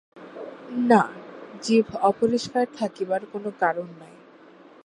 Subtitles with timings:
[0.89, 1.01] না,
[1.63, 4.13] জিভ অপরিস্কার থাকিবার কোনো কারণ নাই।